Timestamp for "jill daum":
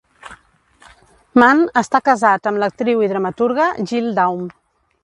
3.93-4.53